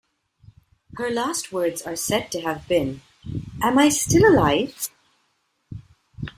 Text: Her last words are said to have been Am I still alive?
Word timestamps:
Her 0.95 1.11
last 1.11 1.51
words 1.51 1.83
are 1.83 1.95
said 1.95 2.31
to 2.31 2.41
have 2.41 2.67
been 2.67 3.01
Am 3.61 3.77
I 3.77 3.89
still 3.89 4.27
alive? 4.33 4.89